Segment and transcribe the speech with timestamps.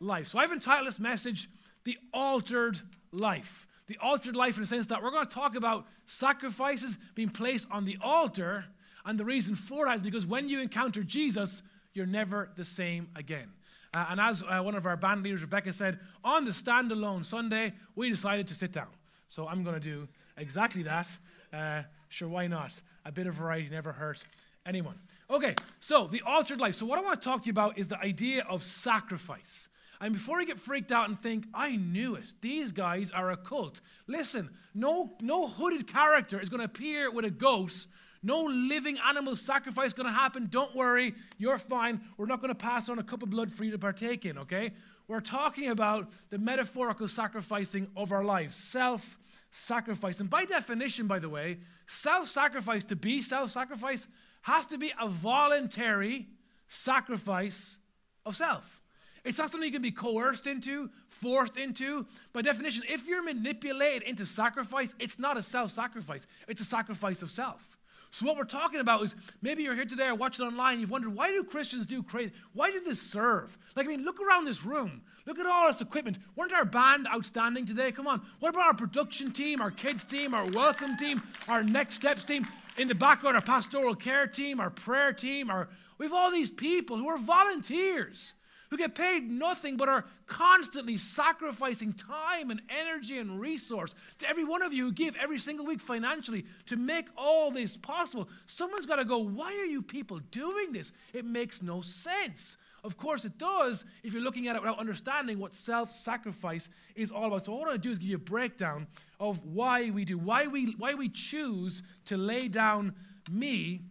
[0.00, 0.28] life.
[0.28, 1.48] So I've entitled this message,
[1.84, 2.78] The Altered
[3.12, 3.66] Life.
[3.86, 7.66] The altered life in the sense that we're going to talk about sacrifices being placed
[7.70, 8.66] on the altar.
[9.06, 11.62] And the reason for that is because when you encounter Jesus,
[11.94, 13.48] you're never the same again.
[13.94, 17.72] Uh, and as uh, one of our band leaders, Rebecca, said, on the standalone Sunday,
[17.96, 18.88] we decided to sit down.
[19.28, 20.06] So I'm going to do
[20.36, 21.08] exactly that.
[21.50, 22.72] Uh, sure, why not?
[23.06, 24.22] A bit of variety never hurt
[24.66, 24.98] anyone.
[25.30, 26.74] Okay, so the altered life.
[26.74, 29.68] So, what I want to talk to you about is the idea of sacrifice.
[30.00, 33.36] And before you get freaked out and think, I knew it, these guys are a
[33.36, 33.80] cult.
[34.06, 37.88] Listen, no, no hooded character is going to appear with a ghost.
[38.22, 40.48] No living animal sacrifice is going to happen.
[40.50, 42.00] Don't worry, you're fine.
[42.16, 44.38] We're not going to pass on a cup of blood for you to partake in,
[44.38, 44.72] okay?
[45.08, 49.18] We're talking about the metaphorical sacrificing of our lives, self
[49.50, 50.20] sacrifice.
[50.20, 54.06] And by definition, by the way, self sacrifice, to be self sacrifice,
[54.42, 56.28] has to be a voluntary
[56.68, 57.78] sacrifice
[58.26, 58.77] of self.
[59.24, 62.06] It's not something you can be coerced into, forced into.
[62.32, 67.22] By definition, if you're manipulated into sacrifice, it's not a self sacrifice, it's a sacrifice
[67.22, 67.78] of self.
[68.10, 71.14] So, what we're talking about is maybe you're here today or watching online, you've wondered
[71.14, 72.32] why do Christians do crazy?
[72.54, 73.58] Why do this serve?
[73.76, 75.02] Like, I mean, look around this room.
[75.26, 76.18] Look at all this equipment.
[76.36, 77.92] Weren't our band outstanding today?
[77.92, 78.22] Come on.
[78.40, 82.46] What about our production team, our kids team, our welcome team, our next steps team?
[82.78, 86.50] In the background, our pastoral care team, our prayer team, our, we have all these
[86.50, 88.34] people who are volunteers
[88.70, 94.44] who get paid nothing but are constantly sacrificing time and energy and resource to every
[94.44, 98.28] one of you who give every single week financially to make all this possible.
[98.46, 100.92] Someone's got to go, Why are you people doing this?
[101.12, 102.56] It makes no sense.
[102.84, 107.10] Of course, it does if you're looking at it without understanding what self sacrifice is
[107.10, 107.44] all about.
[107.44, 108.86] So, what I want to do is give you a breakdown
[109.18, 112.94] of why we do, why we, why we choose to lay down
[113.30, 113.82] me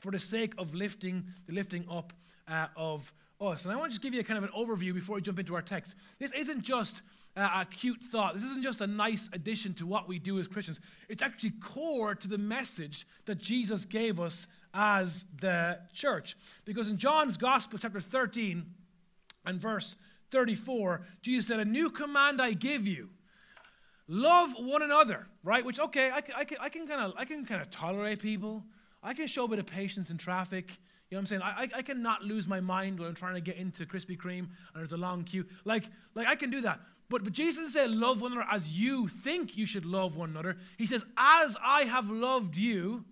[0.00, 2.12] for the sake of lifting the lifting up
[2.48, 3.64] uh, of us.
[3.64, 5.38] And I want to just give you a kind of an overview before we jump
[5.38, 5.94] into our text.
[6.18, 7.02] This isn't just
[7.36, 8.34] uh, a cute thought.
[8.34, 10.80] This isn't just a nice addition to what we do as Christians.
[11.08, 16.36] It's actually core to the message that Jesus gave us as the church.
[16.64, 18.66] Because in John's Gospel, chapter 13
[19.46, 19.96] and verse
[20.30, 23.08] 34, Jesus said, A new command I give you.
[24.06, 25.64] Love one another, right?
[25.64, 28.64] Which, okay, I, I, I can kind of I can kind of tolerate people.
[29.02, 30.78] I can show a bit of patience in traffic.
[31.10, 31.42] You know what I'm saying?
[31.42, 34.76] I, I cannot lose my mind when I'm trying to get into Krispy Kreme and
[34.76, 35.44] there's a long queue.
[35.64, 35.84] Like,
[36.14, 36.80] like I can do that.
[37.08, 40.56] But, but Jesus said, love one another as you think you should love one another.
[40.78, 43.04] He says, as I have loved you,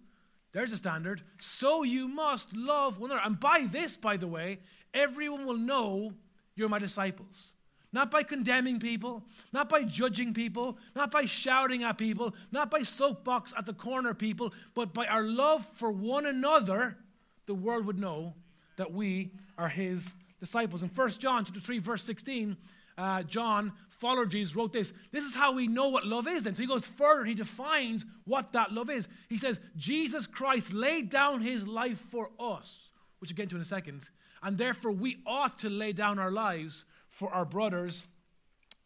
[0.53, 3.27] there's a standard, so you must love one another.
[3.27, 4.61] And by this, by the way,
[4.95, 6.13] everyone will know
[6.55, 7.55] you're my disciples.
[7.93, 12.83] Not by condemning people, not by judging people, not by shouting at people, not by
[12.83, 16.99] soapbox at the corner people, but by our love for one another
[17.49, 18.35] the world would know
[18.77, 20.85] that we are his disciples.
[20.85, 22.57] In 1 John chapter 3, verse 16,
[22.97, 24.93] uh, John, follower Jesus, wrote this.
[25.11, 26.47] This is how we know what love is.
[26.47, 29.09] And so he goes further, he defines what that love is.
[29.29, 33.63] He says, Jesus Christ laid down his life for us, which we'll get into in
[33.63, 34.11] a second.
[34.43, 38.07] And therefore, we ought to lay down our lives for our brothers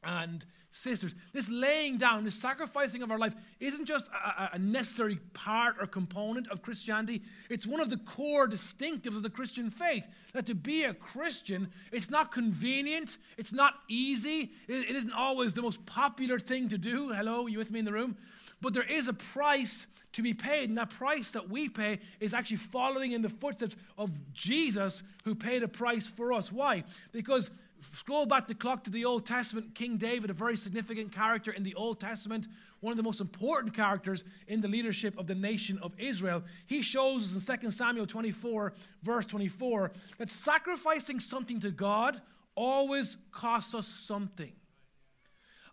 [0.02, 1.14] and sisters.
[1.32, 5.86] This laying down, this sacrificing of our life isn't just a, a, necessary part or
[5.86, 7.22] component of Christianity.
[7.50, 10.08] It's one of the core distinctives of the Christian faith.
[10.32, 15.52] That to be a Christian, it's not convenient, it's not easy, it, it isn't always
[15.52, 17.10] the most popular thing to do.
[17.10, 18.16] Hello, you with me in the room?
[18.62, 22.34] But there is a price to be paid, and that price that we pay is
[22.34, 26.52] actually following in the footsteps of Jesus who paid a price for us.
[26.52, 26.84] Why?
[27.12, 27.50] Because
[27.92, 31.62] scroll back the clock to the Old Testament, King David, a very significant character in
[31.62, 32.46] the Old Testament,
[32.80, 36.42] one of the most important characters in the leadership of the nation of Israel.
[36.66, 38.72] He shows us in 2 Samuel 24,
[39.02, 42.20] verse 24, that sacrificing something to God
[42.54, 44.52] always costs us something.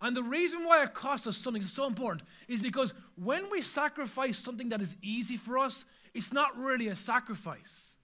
[0.01, 3.61] And the reason why it costs us something is so important is because when we
[3.61, 5.83] sacrifice something that is easy for us,
[6.13, 7.95] it's not really a sacrifice,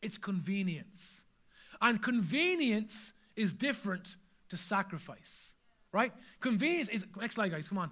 [0.00, 1.24] it's convenience.
[1.82, 4.16] And convenience is different
[4.50, 5.54] to sacrifice,
[5.92, 6.12] right?
[6.40, 7.90] Convenience is, next slide, guys, come on.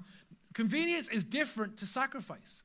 [0.55, 2.63] Convenience is different to sacrifice.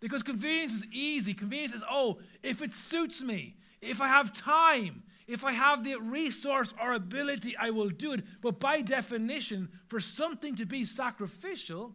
[0.00, 1.34] Because convenience is easy.
[1.34, 5.96] Convenience is, oh, if it suits me, if I have time, if I have the
[5.96, 8.24] resource or ability, I will do it.
[8.40, 11.94] But by definition, for something to be sacrificial,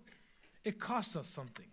[0.63, 1.65] it costs us something.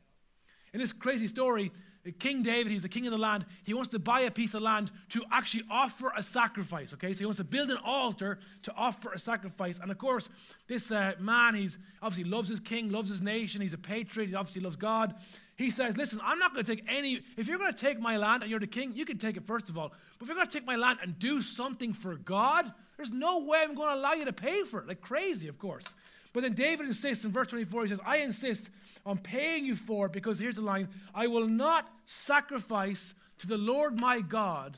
[0.72, 1.72] In this crazy story,
[2.18, 3.44] King David, he's the king of the land.
[3.62, 6.94] He wants to buy a piece of land to actually offer a sacrifice.
[6.94, 9.78] Okay, so he wants to build an altar to offer a sacrifice.
[9.78, 10.30] And of course,
[10.66, 13.60] this uh, man, he's obviously loves his king, loves his nation.
[13.60, 14.28] He's a patriot.
[14.30, 15.14] He obviously loves God.
[15.56, 18.16] He says, Listen, I'm not going to take any, if you're going to take my
[18.16, 19.92] land and you're the king, you can take it first of all.
[20.18, 23.40] But if you're going to take my land and do something for God, there's no
[23.40, 24.88] way I'm going to allow you to pay for it.
[24.88, 25.94] Like crazy, of course.
[26.32, 28.70] But then David insists in verse 24, he says, I insist
[29.06, 33.58] on paying you for it because here's the line I will not sacrifice to the
[33.58, 34.76] Lord my God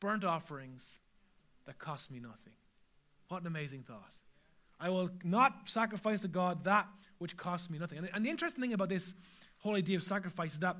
[0.00, 0.98] burnt offerings
[1.66, 2.54] that cost me nothing.
[3.28, 4.12] What an amazing thought.
[4.80, 8.06] I will not sacrifice to God that which costs me nothing.
[8.12, 9.14] And the interesting thing about this
[9.58, 10.76] whole idea of sacrifice is that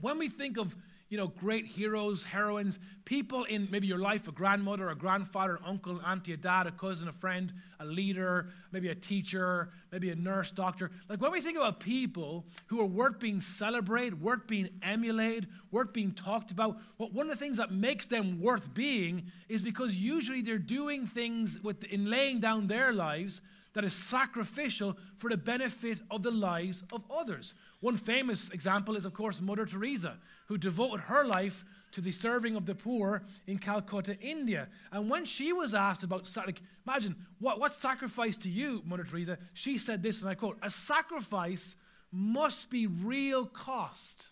[0.00, 0.74] when we think of
[1.08, 5.62] you know, great heroes, heroines, people in maybe your life, a grandmother, a grandfather, an
[5.64, 10.14] uncle, auntie, a dad, a cousin, a friend, a leader, maybe a teacher, maybe a
[10.14, 10.90] nurse, doctor.
[11.08, 15.94] Like when we think about people who are worth being celebrated, worth being emulated, worth
[15.94, 19.96] being talked about, well, one of the things that makes them worth being is because
[19.96, 23.40] usually they're doing things with, in laying down their lives
[23.74, 27.54] that is sacrificial for the benefit of the lives of others.
[27.80, 30.16] One famous example is, of course, Mother Teresa,
[30.46, 34.68] who devoted her life to the serving of the poor in Calcutta, India.
[34.90, 39.38] And when she was asked about, like, imagine, what, what sacrifice to you, Mother Teresa?
[39.52, 41.76] She said this, and I quote, a sacrifice
[42.10, 44.28] must be real cost.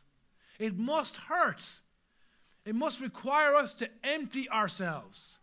[0.59, 1.63] It must hurt.
[2.65, 5.39] It must require us to empty ourselves.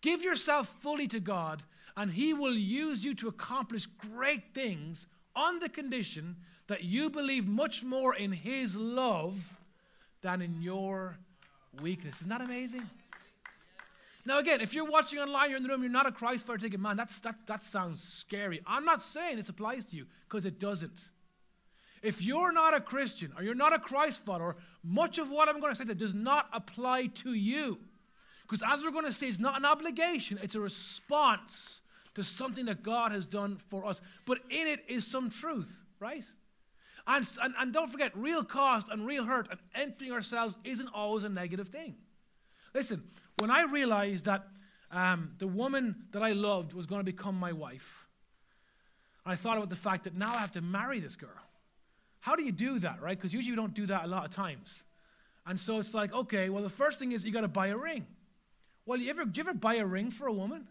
[0.00, 1.62] Give yourself fully to God
[1.96, 6.36] and He will use you to accomplish great things on the condition
[6.66, 9.56] that you believe much more in His love
[10.22, 11.18] than in your
[11.80, 12.20] weakness.
[12.20, 12.88] Isn't that amazing?
[14.24, 16.58] Now, again, if you're watching online, you're in the room, you're not a Christ follower,
[16.58, 18.62] thinking, man, that's, that, that sounds scary.
[18.66, 21.10] I'm not saying this applies to you because it doesn't.
[22.02, 25.60] If you're not a Christian or you're not a Christ follower, much of what I'm
[25.60, 27.78] going to say that does not apply to you.
[28.42, 31.81] Because as we're going to say, it's not an obligation, it's a response
[32.14, 34.00] to something that God has done for us.
[34.26, 36.24] But in it is some truth, right?
[37.06, 41.24] And, and, and don't forget, real cost and real hurt and emptying ourselves isn't always
[41.24, 41.96] a negative thing.
[42.74, 43.02] Listen,
[43.38, 44.46] when I realized that
[44.90, 48.06] um, the woman that I loved was going to become my wife,
[49.24, 51.30] I thought about the fact that now I have to marry this girl.
[52.20, 53.16] How do you do that, right?
[53.16, 54.84] Because usually you don't do that a lot of times.
[55.46, 57.76] And so it's like, okay, well, the first thing is you got to buy a
[57.76, 58.06] ring.
[58.86, 60.68] Well, you ever, do you ever buy a ring for a woman?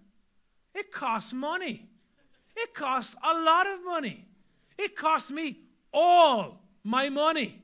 [0.74, 1.88] It costs money.
[2.56, 4.26] It costs a lot of money.
[4.78, 5.60] It cost me
[5.94, 7.62] all my money.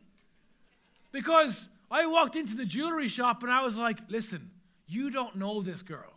[1.12, 4.52] Because I walked into the jewelry shop and I was like, listen,
[4.88, 6.14] you don't know this girl.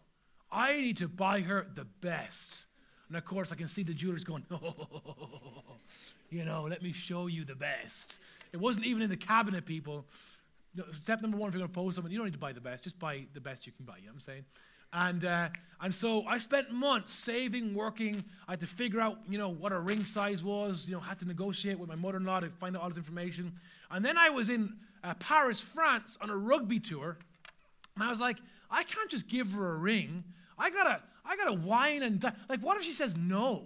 [0.52, 2.64] I need to buy her the best.
[3.08, 4.88] And of course, I can see the jewelers going, oh,
[6.30, 8.18] you know, let me show you the best.
[8.52, 10.04] It wasn't even in the cabinet, people.
[11.02, 12.60] Step number one, if you're going to pose someone, you don't need to buy the
[12.60, 12.84] best.
[12.84, 13.96] Just buy the best you can buy.
[13.96, 14.44] You know what I'm saying?
[14.92, 15.48] And, uh,
[15.80, 18.22] and so I spent months saving, working.
[18.48, 20.88] I had to figure out, you know, what a ring size was.
[20.88, 23.52] You know, had to negotiate with my mother-in-law to find out all this information.
[23.90, 27.16] And then I was in uh, Paris, France, on a rugby tour,
[27.94, 28.36] and I was like,
[28.70, 30.24] I can't just give her a ring.
[30.58, 33.64] I gotta, I gotta whine and like, what if she says no?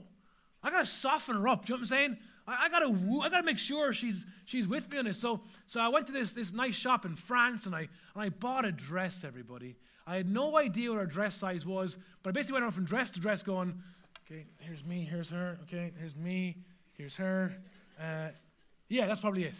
[0.62, 1.66] I gotta soften her up.
[1.66, 2.18] Do you know what I'm saying?
[2.46, 5.18] I, I gotta, woo, I gotta make sure she's she's with me on this.
[5.18, 7.80] So, so I went to this this nice shop in France, and I
[8.14, 9.24] and I bought a dress.
[9.24, 12.70] Everybody, I had no idea what her dress size was, but I basically went on
[12.72, 13.80] from dress to dress going,
[14.26, 16.56] okay, here's me, here's her, okay, here's me,
[16.92, 17.52] here's her.
[17.98, 18.28] Uh,
[18.88, 19.56] yeah, that's probably it.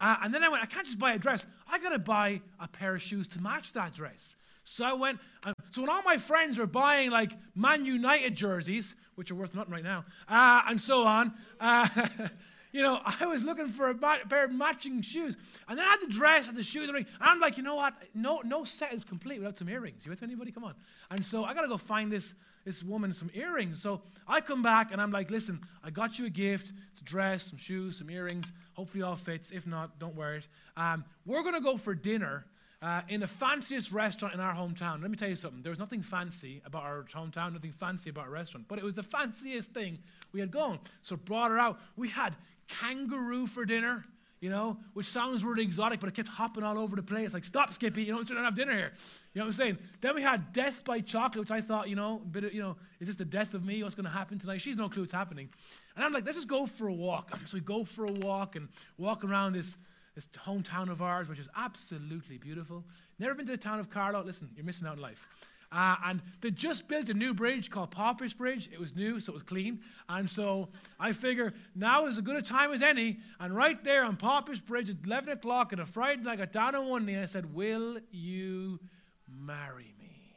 [0.00, 1.46] Uh, and then I went, I can't just buy a dress.
[1.70, 4.34] I got to buy a pair of shoes to match that dress.
[4.64, 8.94] So I went, uh, so when all my friends were buying like Man United jerseys,
[9.14, 11.88] which are worth nothing right now, uh, and so on, uh,
[12.72, 15.36] you know, I was looking for a pair of matching shoes.
[15.68, 17.94] And then I had the dress, and the shoes, and I'm like, you know what?
[18.14, 20.04] No, no set is complete without some earrings.
[20.04, 20.50] You with anybody?
[20.50, 20.74] Come on.
[21.10, 23.80] And so I got to go find this, this woman some earrings.
[23.80, 26.72] So I come back, and I'm like, listen, I got you a gift.
[26.92, 28.52] It's a dress, some shoes, some earrings.
[28.74, 29.50] Hopefully all fits.
[29.50, 30.42] If not, don't worry.
[30.76, 32.46] Um, we're going to go for dinner.
[32.80, 35.00] Uh, in the fanciest restaurant in our hometown.
[35.00, 35.62] Let me tell you something.
[35.62, 38.94] There was nothing fancy about our hometown, nothing fancy about our restaurant, but it was
[38.94, 40.00] the fanciest thing
[40.32, 40.80] we had gone.
[41.00, 41.78] So brought her out.
[41.94, 42.34] We had
[42.68, 44.04] kangaroo for dinner,
[44.40, 47.32] you know, which sounds really exotic, but it kept hopping all over the place.
[47.32, 48.92] Like, stop, Skippy, you know, we don't have dinner here.
[49.34, 49.78] You know what I'm saying?
[50.00, 52.60] Then we had death by chocolate, which I thought, you know, a bit of, you
[52.60, 53.82] know, is this the death of me?
[53.82, 54.60] What's going to happen tonight?
[54.60, 55.48] She's no clue what's happening.
[55.94, 57.38] And I'm like, let's just go for a walk.
[57.44, 59.76] So we go for a walk and walk around this,
[60.14, 62.84] this hometown of ours, which is absolutely beautiful.
[63.18, 64.24] Never been to the town of Carlow?
[64.24, 65.28] Listen, you're missing out in life.
[65.72, 68.68] Uh, and they just built a new bridge called Pauper's Bridge.
[68.70, 69.80] It was new, so it was clean.
[70.08, 70.68] And so
[71.00, 73.18] I figure now is as good a time as any.
[73.40, 76.52] And right there on Pauper's Bridge at 11 o'clock on a Friday night, I got
[76.52, 78.80] down on one knee and I said, Will you
[79.26, 80.34] marry me?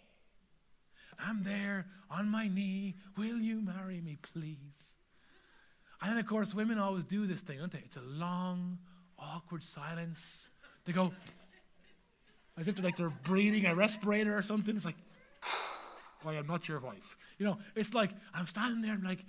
[1.20, 2.96] I'm there on my knee.
[3.18, 4.94] Will you marry me, please?
[6.02, 7.80] And then, of course, women always do this thing, don't they?
[7.80, 8.78] It's a long,
[9.20, 10.50] awkward silence.
[10.86, 11.12] They go,
[12.58, 14.76] as if they're like they're breathing a respirator or something.
[14.76, 14.96] It's like,
[16.28, 17.18] I am not your wife.
[17.38, 19.26] You know, it's like I'm standing there, I'm like,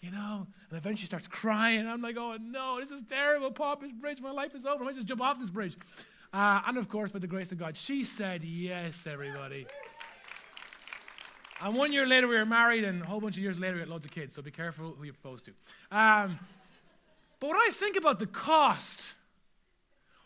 [0.00, 1.86] you know, and eventually starts crying.
[1.86, 3.50] I'm like, oh no, this is terrible.
[3.50, 4.82] Popish Bridge, my life is over.
[4.82, 5.76] I might just jump off this bridge.
[6.32, 9.66] Uh, and of course, by the grace of God, she said yes, everybody.
[11.62, 13.80] And one year later, we were married, and a whole bunch of years later, we
[13.80, 14.34] had loads of kids.
[14.34, 15.52] So be careful who you propose to.
[15.90, 16.38] Um,
[17.40, 19.14] but when I think about the cost,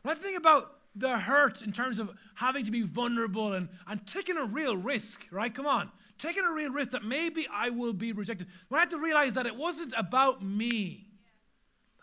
[0.02, 4.04] when I think about the hurt in terms of having to be vulnerable and, and
[4.06, 5.54] taking a real risk, right?
[5.54, 5.90] Come on.
[6.20, 8.46] Taking a real risk that maybe I will be rejected.
[8.68, 11.06] When I had to realize that it wasn't about me.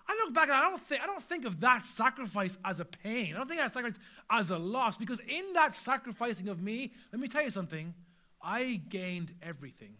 [0.09, 2.85] I look back and I don't think I don't think of that sacrifice as a
[2.85, 3.35] pain.
[3.35, 6.93] I don't think of that sacrifice as a loss because in that sacrificing of me,
[7.11, 7.93] let me tell you something,
[8.41, 9.93] I gained everything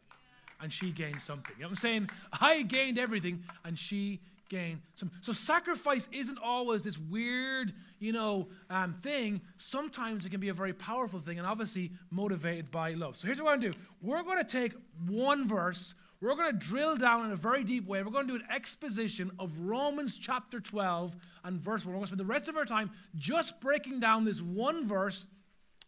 [0.62, 1.54] and she gained something.
[1.58, 2.10] You know what I'm saying?
[2.42, 5.12] I gained everything and she gain some.
[5.22, 9.42] So sacrifice isn't always this weird, you know, um, thing.
[9.58, 13.16] Sometimes it can be a very powerful thing, and obviously motivated by love.
[13.16, 13.84] So here's what we're going to do.
[14.02, 14.74] We're going to take
[15.08, 15.94] one verse.
[16.20, 18.02] We're going to drill down in a very deep way.
[18.02, 21.94] We're going to do an exposition of Romans chapter 12 and verse 1.
[21.94, 25.28] We're going to spend the rest of our time just breaking down this one verse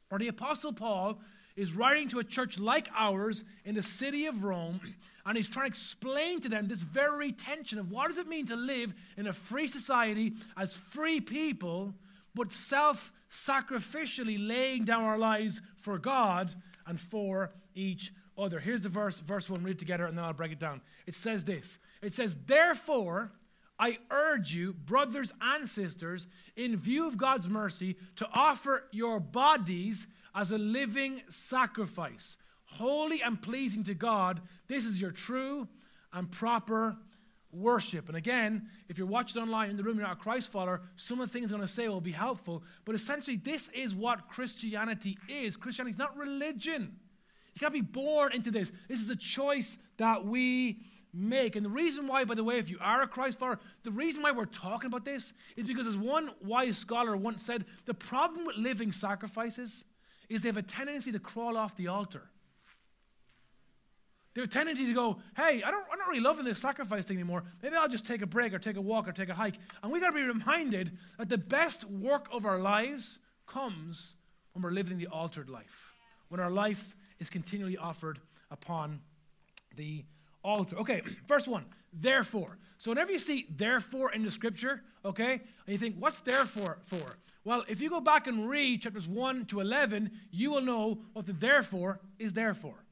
[0.09, 1.19] where the Apostle Paul
[1.55, 4.79] is writing to a church like ours in the city of Rome
[5.29, 8.47] and he's trying to explain to them this very tension of what does it mean
[8.47, 11.93] to live in a free society as free people,
[12.33, 16.55] but self sacrificially laying down our lives for God
[16.87, 18.59] and for each other.
[18.59, 20.81] Here's the verse, verse one, read it together, and then I'll break it down.
[21.05, 23.31] It says this It says, Therefore,
[23.77, 30.07] I urge you, brothers and sisters, in view of God's mercy, to offer your bodies
[30.33, 32.37] as a living sacrifice
[32.71, 34.41] holy and pleasing to God.
[34.67, 35.67] This is your true
[36.13, 36.97] and proper
[37.51, 38.07] worship.
[38.07, 41.19] And again, if you're watching online in the room, you're not a Christ follower, some
[41.19, 42.63] of the things I'm going to say will be helpful.
[42.85, 45.57] But essentially, this is what Christianity is.
[45.57, 46.95] Christianity is not religion.
[47.55, 48.71] You can't be born into this.
[48.87, 50.79] This is a choice that we
[51.11, 51.55] make.
[51.55, 54.21] And the reason why, by the way, if you are a Christ follower, the reason
[54.21, 58.45] why we're talking about this is because, as one wise scholar once said, the problem
[58.45, 59.83] with living sacrifices
[60.29, 62.29] is they have a tendency to crawl off the altar.
[64.39, 67.03] They have a tendency to go, hey, I don't, I'm not really loving this sacrifice
[67.03, 67.43] thing anymore.
[67.61, 69.55] Maybe I'll just take a break or take a walk or take a hike.
[69.83, 74.15] And we got to be reminded that the best work of our lives comes
[74.53, 75.93] when we're living the altered life,
[76.29, 78.19] when our life is continually offered
[78.49, 79.01] upon
[79.75, 80.05] the
[80.41, 80.77] altar.
[80.77, 82.57] Okay, first 1, therefore.
[82.77, 87.17] So whenever you see therefore in the scripture, okay, and you think, what's therefore for?
[87.43, 91.25] Well, if you go back and read chapters 1 to 11, you will know what
[91.25, 92.85] the therefore is there for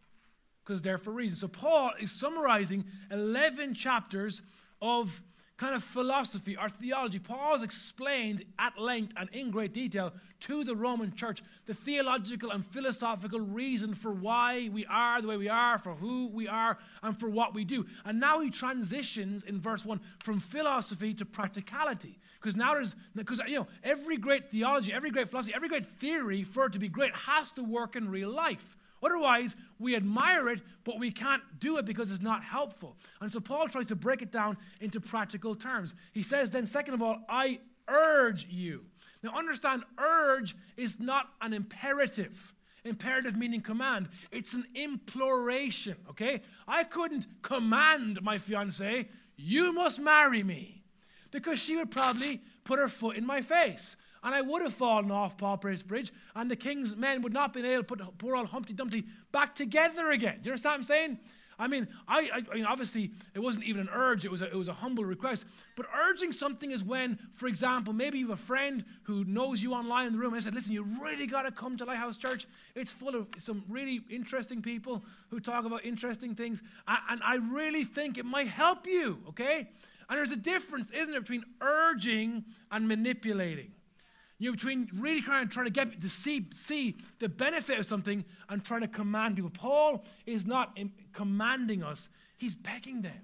[0.67, 1.37] because they're for reason.
[1.37, 4.41] So Paul is summarizing 11 chapters
[4.81, 5.23] of
[5.55, 7.19] kind of philosophy or theology.
[7.19, 12.51] Paul has explained at length and in great detail to the Roman church the theological
[12.51, 16.77] and philosophical reason for why we are the way we are, for who we are,
[17.01, 17.85] and for what we do.
[18.05, 22.19] And now he transitions in verse 1 from philosophy to practicality.
[22.39, 26.43] Because now there's, because, you know, every great theology, every great philosophy, every great theory
[26.43, 28.75] for it to be great has to work in real life.
[29.03, 32.97] Otherwise, we admire it, but we can't do it because it's not helpful.
[33.21, 35.93] And so Paul tries to break it down into practical terms.
[36.13, 38.85] He says, then, second of all, I urge you.
[39.23, 42.53] Now, understand, urge is not an imperative.
[42.83, 44.09] Imperative meaning command.
[44.31, 46.41] It's an imploration, okay?
[46.67, 50.83] I couldn't command my fiance, you must marry me,
[51.31, 55.11] because she would probably put her foot in my face and I would have fallen
[55.11, 58.35] off Pauper's Bridge, and the king's men would not have been able to put poor
[58.35, 60.39] old Humpty Dumpty back together again.
[60.41, 61.19] Do you understand what I'm saying?
[61.59, 64.45] I mean, I, I, I, mean, obviously, it wasn't even an urge, it was, a,
[64.45, 65.45] it was a humble request.
[65.75, 69.73] But urging something is when, for example, maybe you have a friend who knows you
[69.73, 72.45] online in the room and said, Listen, you really got to come to Lighthouse Church.
[72.75, 76.61] It's full of some really interesting people who talk about interesting things.
[76.87, 79.69] and I really think it might help you, okay?
[80.09, 83.71] And there's a difference, isn't there, between urging and manipulating.
[84.39, 88.23] You know, between really trying, trying to get to see, see the benefit of something
[88.49, 89.49] and trying to command people.
[89.49, 90.77] Paul is not
[91.13, 93.21] commanding us, he's begging them.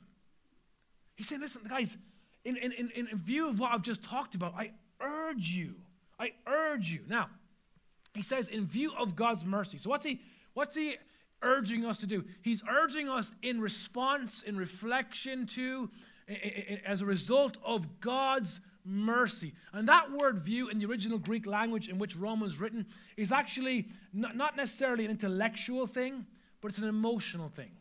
[1.16, 1.98] He's saying, listen, guys,
[2.44, 5.76] in, in, in, in view of what I've just talked about, I urge you.
[6.20, 7.02] I urge you.
[7.08, 7.30] Now,
[8.16, 9.78] he says, in view of God's mercy.
[9.78, 10.22] So what's he
[10.54, 10.96] what's he
[11.42, 12.26] urging us to do?
[12.42, 15.90] He's urging us in response, in reflection to,
[16.86, 19.54] as a result of God's mercy.
[19.72, 22.86] And that word view in the original Greek language in which Rome was written
[23.18, 26.26] is actually not necessarily an intellectual thing,
[26.62, 27.72] but it's an emotional thing.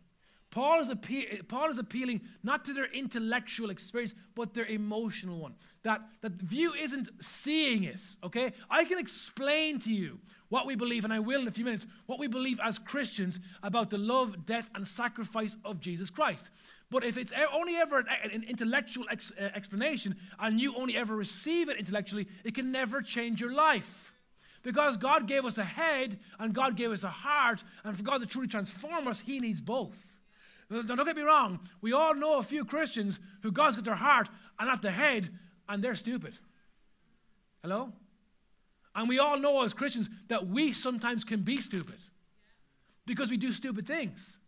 [0.52, 5.54] Paul is, appe- Paul is appealing not to their intellectual experience, but their emotional one.
[5.82, 8.52] That, that view isn't seeing it, okay?
[8.70, 10.18] I can explain to you
[10.50, 13.40] what we believe, and I will in a few minutes, what we believe as Christians
[13.62, 16.50] about the love, death, and sacrifice of Jesus Christ.
[16.92, 21.70] But if it's only ever an intellectual ex- uh, explanation and you only ever receive
[21.70, 24.12] it intellectually, it can never change your life.
[24.62, 28.18] Because God gave us a head and God gave us a heart, and for God
[28.18, 29.96] to truly transform us, He needs both.
[30.68, 33.94] Now, don't get me wrong, we all know a few Christians who God's got their
[33.94, 35.30] heart and not their head,
[35.70, 36.34] and they're stupid.
[37.62, 37.90] Hello?
[38.94, 42.00] And we all know as Christians that we sometimes can be stupid
[43.06, 44.38] because we do stupid things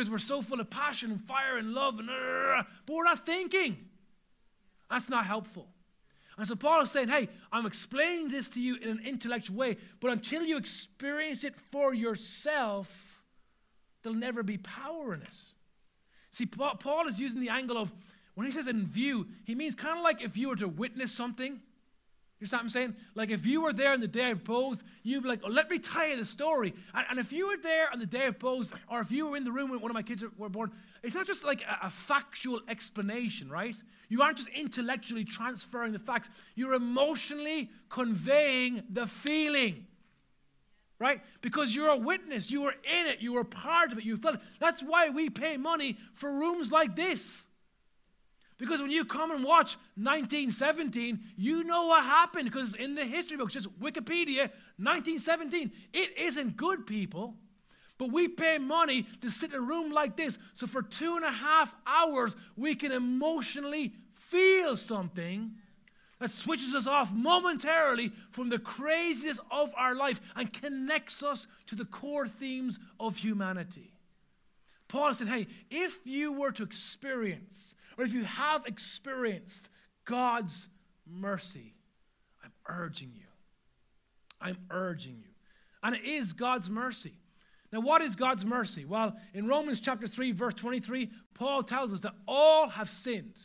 [0.00, 2.62] because we're so full of passion and fire and love, and uh, uh, uh, uh,
[2.86, 3.76] but we're not thinking.
[4.88, 5.68] That's not helpful.
[6.38, 9.76] And so Paul is saying, hey, I'm explaining this to you in an intellectual way,
[10.00, 13.22] but until you experience it for yourself,
[14.02, 15.28] there'll never be power in it.
[16.30, 17.92] See, Paul is using the angle of,
[18.36, 21.12] when he says in view, he means kind of like if you were to witness
[21.12, 21.60] something
[22.40, 22.94] you know what I'm saying?
[23.14, 25.68] Like if you were there on the day of Bose, you'd be like, oh, let
[25.68, 26.72] me tell you the story.
[26.94, 29.36] And, and, if you were there on the day of Bose, or if you were
[29.36, 31.86] in the room when one of my kids were born, it's not just like a,
[31.86, 33.76] a factual explanation, right?
[34.08, 36.30] You aren't just intellectually transferring the facts.
[36.54, 39.86] You're emotionally conveying the feeling.
[40.98, 41.20] Right?
[41.42, 42.50] Because you're a witness.
[42.50, 43.20] You were in it.
[43.20, 44.04] You were part of it.
[44.04, 44.40] You felt it.
[44.60, 47.44] That's why we pay money for rooms like this.
[48.60, 53.38] Because when you come and watch 1917, you know what happened because in the history
[53.38, 57.34] books, just Wikipedia, 1917, it isn't good, people.
[57.96, 60.38] But we pay money to sit in a room like this.
[60.54, 65.52] So for two and a half hours, we can emotionally feel something
[66.18, 71.74] that switches us off momentarily from the craziness of our life and connects us to
[71.74, 73.94] the core themes of humanity.
[74.86, 79.68] Paul said, hey, if you were to experience or if you have experienced
[80.06, 80.68] God's
[81.06, 81.74] mercy,
[82.42, 83.26] I'm urging you.
[84.40, 85.28] I'm urging you.
[85.82, 87.12] And it is God's mercy.
[87.70, 88.86] Now, what is God's mercy?
[88.86, 93.38] Well, in Romans chapter 3, verse 23, Paul tells us that all have sinned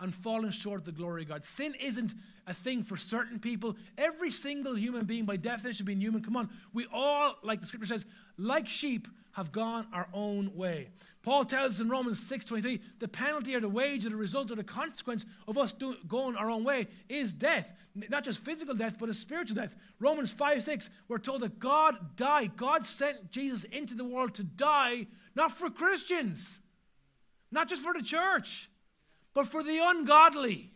[0.00, 1.44] and fallen short of the glory of God.
[1.44, 2.12] Sin isn't
[2.48, 3.76] a thing for certain people.
[3.96, 7.86] Every single human being, by definition, being human, come on, we all, like the scripture
[7.86, 8.04] says,
[8.36, 10.88] like sheep, have gone our own way.
[11.22, 14.56] Paul tells us in Romans 6:23, the penalty or the wage or the result or
[14.56, 17.72] the consequence of us do, going our own way is death.
[17.94, 19.76] Not just physical death, but a spiritual death.
[20.00, 22.56] Romans 5 6, we're told that God died.
[22.56, 26.58] God sent Jesus into the world to die, not for Christians,
[27.52, 28.68] not just for the church,
[29.32, 30.72] but for the ungodly,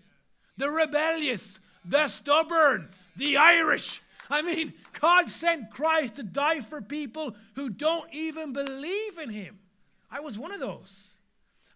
[0.56, 4.00] the rebellious, the stubborn, the Irish.
[4.30, 9.58] I mean, God sent Christ to die for people who don't even believe in him.
[10.10, 11.16] I was one of those.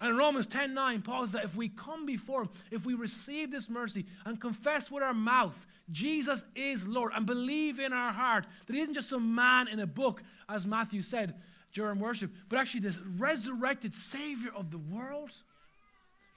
[0.01, 2.95] And in Romans 10 9, Paul says that if we come before Him, if we
[2.95, 8.13] receive this mercy and confess with our mouth, Jesus is Lord, and believe in our
[8.13, 11.35] heart that He isn't just some man in a book, as Matthew said
[11.75, 15.31] during worship, but actually this resurrected Savior of the world,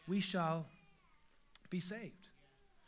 [0.07, 0.65] we shall
[1.69, 2.29] be saved.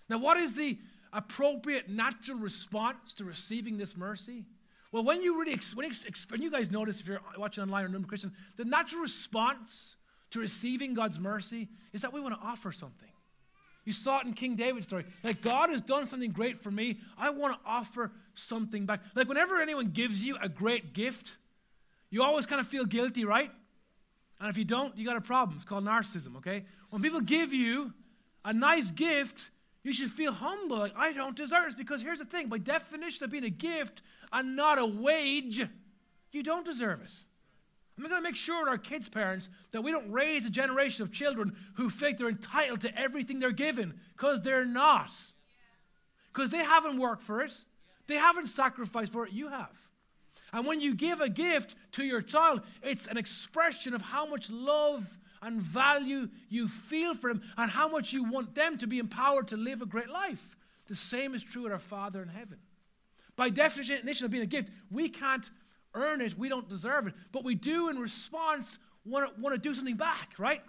[0.10, 0.78] Now, what is the
[1.16, 4.44] appropriate natural response to receiving this mercy?
[4.92, 8.34] Well, when you really, when you, guys notice if you're watching online or number Christian,
[8.58, 9.96] the natural response
[10.32, 13.10] to receiving God's mercy is that we want to offer something.
[13.86, 15.06] You saw it in King David's story.
[15.24, 17.00] Like, God has done something great for me.
[17.18, 19.02] I want to offer something back.
[19.16, 21.38] Like, whenever anyone gives you a great gift,
[22.10, 23.52] you always kind of feel guilty, right?
[24.40, 25.56] And if you don't, you got a problem.
[25.56, 26.66] It's called narcissism, okay?
[26.90, 27.94] When people give you
[28.44, 29.52] a nice gift,
[29.86, 31.78] you should feel humble, like, I don't deserve it.
[31.78, 34.02] Because here's the thing by definition of being a gift
[34.34, 35.66] and not a wage,
[36.32, 37.12] you don't deserve it.
[37.98, 41.12] We're going to make sure, our kids' parents, that we don't raise a generation of
[41.12, 45.12] children who think they're entitled to everything they're given, because they're not.
[46.34, 47.54] Because they haven't worked for it,
[48.08, 49.72] they haven't sacrificed for it, you have.
[50.52, 54.50] And when you give a gift to your child, it's an expression of how much
[54.50, 59.00] love and value you feel for them and how much you want them to be
[59.00, 60.58] empowered to live a great life.
[60.88, 62.58] The same is true with our Father in heaven.
[63.36, 65.50] By definition of being a gift, we can't
[65.94, 69.60] earn it, we don't deserve it, but we do in response want to, want to
[69.60, 70.62] do something back, right?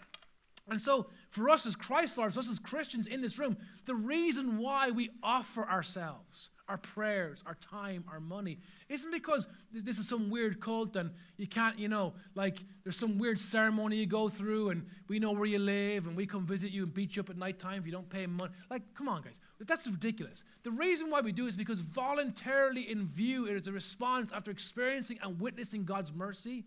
[0.69, 4.59] And so, for us as Christ followers, us as Christians in this room, the reason
[4.59, 10.31] why we offer ourselves, our prayers, our time, our money, isn't because this is some
[10.31, 14.71] weird cult and you can't, you know, like there's some weird ceremony you go through
[14.71, 17.31] and we know where you live and we come visit you and beat you up
[17.31, 18.53] at night time if you don't pay money.
[18.71, 19.41] Like, come on, guys.
[19.61, 20.45] That's ridiculous.
[20.65, 24.51] The reason why we do is because voluntarily in view, it is a response after
[24.51, 26.65] experiencing and witnessing God's mercy,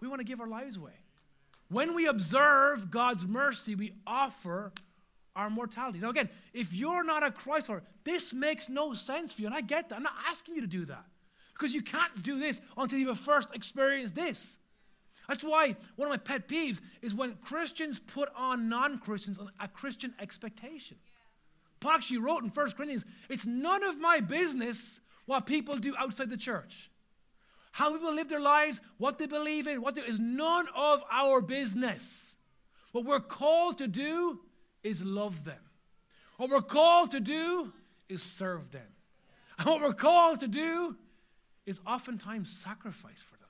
[0.00, 0.92] we want to give our lives away.
[1.70, 4.72] When we observe God's mercy, we offer
[5.38, 6.00] our mortality.
[6.00, 9.46] Now, again, if you're not a Christ follower, this makes no sense for you.
[9.46, 9.94] And I get that.
[9.94, 11.04] I'm not asking you to do that.
[11.54, 14.58] Because you can't do this until you've first experienced this.
[15.28, 19.68] That's why one of my pet peeves is when Christians put on non Christians a
[19.68, 20.96] Christian expectation.
[21.80, 26.30] Paul actually wrote in 1 Corinthians, it's none of my business what people do outside
[26.30, 26.90] the church.
[27.72, 31.40] How people live their lives, what they believe in, what they, is none of our
[31.40, 32.34] business.
[32.92, 34.40] What we're called to do
[34.88, 35.60] is love them.
[36.36, 37.72] What we're called to do
[38.08, 38.86] is serve them.
[39.58, 40.96] And what we're called to do
[41.66, 43.48] is oftentimes sacrifice for them.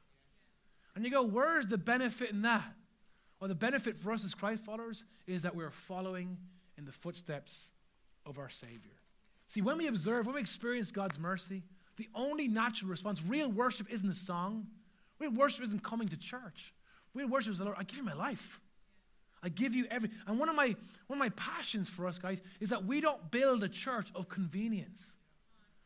[0.94, 2.74] And you go, where's the benefit in that?
[3.38, 6.38] Well, the benefit for us as Christ followers is that we're following
[6.77, 7.70] in the footsteps
[8.27, 8.96] of our Savior.
[9.46, 11.62] See, when we observe, when we experience God's mercy,
[11.96, 14.66] the only natural response, real worship isn't a song.
[15.18, 16.74] Real worship isn't coming to church.
[17.14, 18.61] Real worship is the Lord, I give you my life.
[19.42, 20.11] I give you every.
[20.27, 20.74] And one of my
[21.07, 24.29] one of my passions for us guys is that we don't build a church of
[24.29, 25.14] convenience.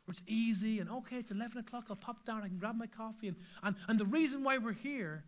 [0.04, 2.88] Where it's easy and okay, it's 11 o'clock, I'll pop down, I can grab my
[2.88, 3.28] coffee.
[3.28, 5.24] And, and, and the reason why we're here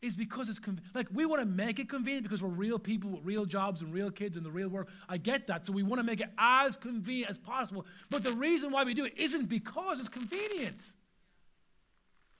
[0.00, 0.60] is because it's
[0.94, 3.92] like we want to make it convenient because we're real people with real jobs and
[3.94, 4.88] real kids and the real work.
[5.08, 5.66] I get that.
[5.66, 7.86] So we want to make it as convenient as possible.
[8.10, 10.92] But the reason why we do it isn't because it's convenient.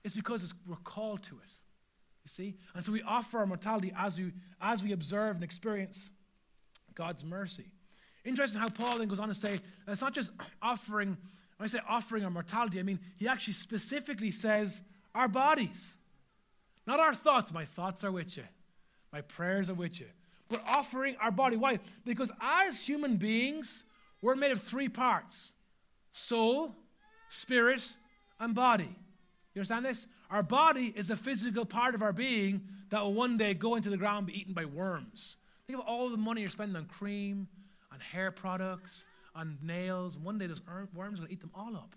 [0.04, 1.51] It's because it's, we're called to it.
[2.24, 2.56] You see?
[2.74, 6.10] And so we offer our mortality as we as we observe and experience
[6.94, 7.66] God's mercy.
[8.24, 9.58] Interesting how Paul then goes on to say
[9.88, 10.30] it's not just
[10.60, 11.16] offering,
[11.56, 14.82] when I say offering our mortality, I mean he actually specifically says
[15.14, 15.96] our bodies.
[16.86, 17.52] Not our thoughts.
[17.52, 18.44] My thoughts are with you.
[19.12, 20.06] My prayers are with you.
[20.48, 21.56] But offering our body.
[21.56, 21.78] Why?
[22.04, 23.84] Because as human beings,
[24.20, 25.54] we're made of three parts
[26.12, 26.74] soul,
[27.30, 27.82] spirit,
[28.38, 28.96] and body.
[29.54, 30.06] You understand this?
[30.30, 33.90] Our body is a physical part of our being that will one day go into
[33.90, 35.36] the ground and be eaten by worms.
[35.66, 37.48] Think of all the money you're spending on cream,
[37.92, 40.16] on hair products, on nails.
[40.16, 40.62] One day those
[40.94, 41.94] worms are going to eat them all up.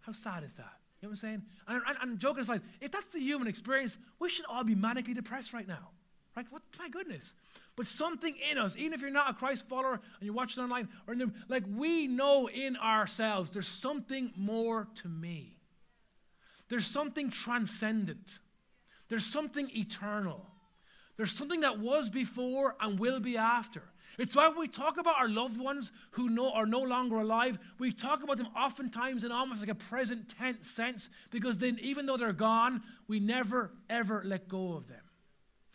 [0.00, 0.72] How sad is that?
[1.00, 1.42] You know what I'm saying?
[1.68, 5.14] And, and, and joking aside, if that's the human experience, we should all be manically
[5.14, 5.90] depressed right now.
[6.36, 6.46] Right?
[6.50, 6.62] What?
[6.78, 7.34] My goodness.
[7.76, 10.88] But something in us, even if you're not a Christ follower and you're watching online,
[11.06, 15.57] or the, like we know in ourselves, there's something more to me.
[16.68, 18.38] There's something transcendent.
[19.08, 20.46] There's something eternal.
[21.16, 23.82] There's something that was before and will be after.
[24.18, 27.92] It's why when we talk about our loved ones who are no longer alive, we
[27.92, 32.16] talk about them oftentimes in almost like a present tense sense because then, even though
[32.16, 35.00] they're gone, we never ever let go of them.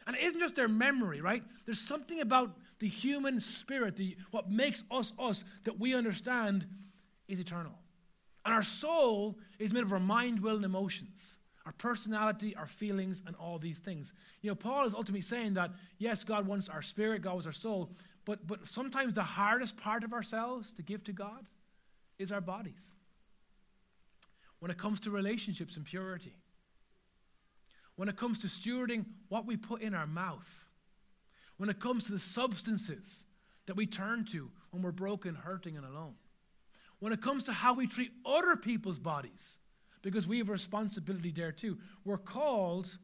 [0.05, 1.43] And it isn't just their memory, right?
[1.65, 6.67] There's something about the human spirit, the, what makes us us, that we understand
[7.29, 7.73] is eternal.
[8.45, 13.21] And our soul is made of our mind, will, and emotions our personality, our feelings,
[13.25, 14.13] and all these things.
[14.41, 17.53] You know, Paul is ultimately saying that, yes, God wants our spirit, God wants our
[17.53, 17.91] soul,
[18.25, 21.45] but, but sometimes the hardest part of ourselves to give to God
[22.19, 22.91] is our bodies.
[24.59, 26.37] When it comes to relationships and purity,
[27.95, 30.67] when it comes to stewarding what we put in our mouth,
[31.57, 33.25] when it comes to the substances
[33.67, 36.15] that we turn to when we're broken, hurting, and alone,
[37.03, 39.57] when it comes to how we treat other people's bodies,
[40.03, 41.77] because we have a responsibility there too.
[42.05, 42.97] We're called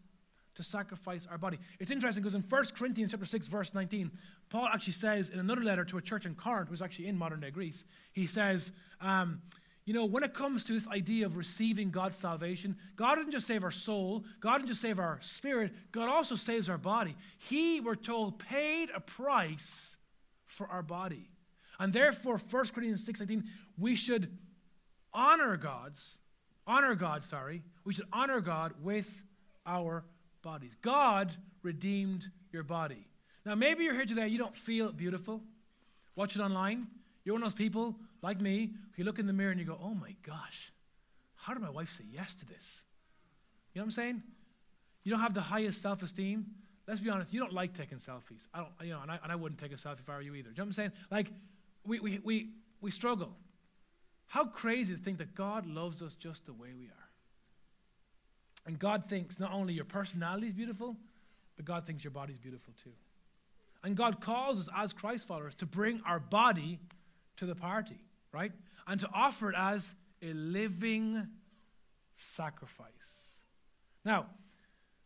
[0.56, 1.60] to sacrifice our body.
[1.82, 4.10] It's interesting because in 1 Corinthians chapter 6, verse 19,
[4.50, 7.42] Paul actually says in another letter to a church in Corinth, who's actually in modern
[7.42, 7.84] day Greece,
[8.14, 9.42] he says, um,
[9.84, 13.48] you know, when it comes to this idea of receiving God's salvation, God doesn't just
[13.48, 17.18] save our soul, God doesn't just save our spirit, God also saves our body.
[17.38, 19.98] He, we're told, paid a price
[20.46, 21.29] for our body.
[21.80, 23.46] And therefore, 1 Corinthians 6:19,
[23.78, 24.38] we should
[25.14, 26.18] honor God's,
[26.68, 29.24] honor God, sorry, we should honor God with
[29.66, 30.04] our
[30.42, 30.76] bodies.
[30.82, 33.08] God redeemed your body.
[33.46, 35.42] Now, maybe you're here today, you don't feel beautiful.
[36.16, 36.88] Watch it online.
[37.24, 39.80] You're one of those people like me who look in the mirror and you go,
[39.82, 40.72] oh my gosh,
[41.36, 42.84] how did my wife say yes to this?
[43.74, 44.24] You know what I'm saying?
[45.04, 46.46] You don't have the highest self esteem.
[46.88, 48.48] Let's be honest, you don't like taking selfies.
[48.54, 50.22] I don't, you know, and I, and I wouldn't take a selfie if I were
[50.22, 50.50] you either.
[50.50, 50.92] Do you know what I'm saying?
[51.12, 51.32] Like,
[51.86, 52.50] we, we, we,
[52.82, 53.32] we struggle.
[54.28, 57.10] How crazy to think that God loves us just the way we are.
[58.66, 60.96] And God thinks not only your personality is beautiful,
[61.56, 62.92] but God thinks your body is beautiful too.
[63.84, 66.80] And God calls us as Christ followers to bring our body
[67.38, 67.98] to the party,
[68.32, 68.52] right?
[68.88, 71.28] And to offer it as a living
[72.14, 73.38] sacrifice.
[74.04, 74.28] Now,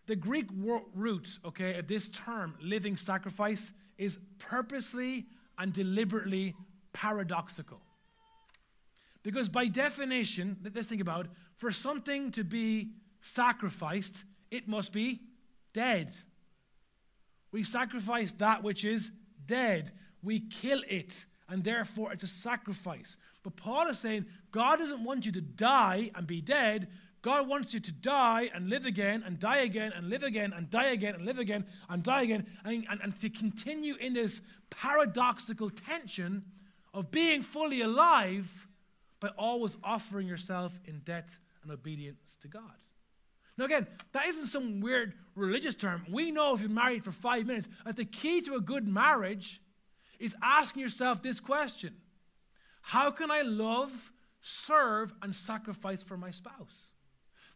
[0.07, 0.47] the Greek
[0.93, 6.55] root, okay, of this term, living sacrifice, is purposely and deliberately
[6.93, 7.81] paradoxical.
[9.23, 15.21] Because by definition, let's think about for something to be sacrificed, it must be
[15.73, 16.13] dead.
[17.51, 19.11] We sacrifice that which is
[19.45, 19.91] dead.
[20.21, 23.15] We kill it, and therefore it's a sacrifice.
[23.43, 26.87] But Paul is saying God doesn't want you to die and be dead.
[27.21, 30.69] God wants you to die and live again and die again and live again and
[30.69, 34.41] die again and live again and die again and, and, and to continue in this
[34.75, 36.43] paradoxical tension
[36.93, 38.67] of being fully alive
[39.19, 41.29] by always offering yourself in debt
[41.63, 42.61] and obedience to God.
[43.57, 46.05] Now, again, that isn't some weird religious term.
[46.09, 49.61] We know if you're married for five minutes that the key to a good marriage
[50.19, 51.95] is asking yourself this question
[52.81, 56.91] How can I love, serve, and sacrifice for my spouse?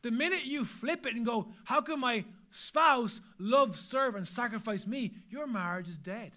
[0.03, 4.85] The minute you flip it and go, How can my spouse love, serve, and sacrifice
[4.85, 5.15] me?
[5.29, 6.31] Your marriage is dead.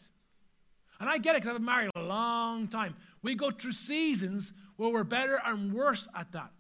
[1.01, 2.95] And I get it because I've been married a long time.
[3.23, 6.51] We go through seasons where we're better and worse at that.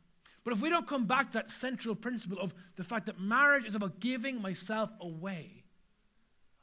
[0.42, 3.66] But if we don't come back to that central principle of the fact that marriage
[3.66, 5.64] is about giving myself away,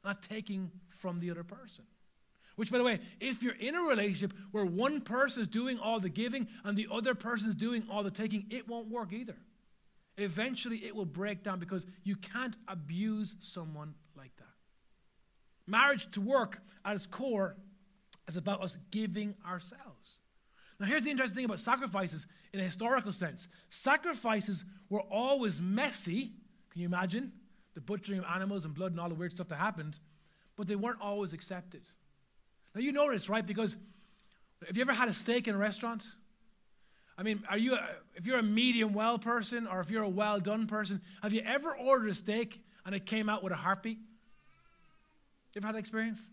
[0.04, 1.86] not taking from the other person.
[2.56, 6.00] Which, by the way, if you're in a relationship where one person is doing all
[6.00, 9.38] the giving and the other person is doing all the taking, it won't work either.
[10.18, 14.46] Eventually, it will break down because you can't abuse someone like that.
[15.68, 17.56] Marriage to work at its core
[18.28, 20.20] is about us giving ourselves.
[20.80, 26.32] Now, here's the interesting thing about sacrifices in a historical sense sacrifices were always messy.
[26.72, 27.32] Can you imagine?
[27.74, 29.98] The butchering of animals and blood and all the weird stuff that happened,
[30.56, 31.82] but they weren't always accepted.
[32.74, 33.46] Now, you notice, right?
[33.46, 33.78] Because
[34.66, 36.04] have you ever had a steak in a restaurant?
[37.18, 40.10] I mean, are you a, if you're a medium well person or if you're a
[40.10, 43.56] well done person, have you ever ordered a steak and it came out with a
[43.56, 43.98] heartbeat?
[43.98, 46.30] You ever had that experience?